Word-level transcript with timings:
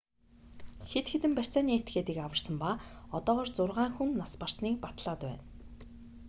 хэд 0.89 1.05
хэдэн 1.11 1.33
барьцааны 1.37 1.71
этгээдийг 1.79 2.19
аварсан 2.25 2.55
ба 2.63 2.71
одоогоор 3.17 3.49
зургаан 3.57 3.91
хүн 3.95 4.09
нас 4.21 4.31
барсаныг 4.41 4.75
батлаад 4.85 5.21
байна 5.27 5.43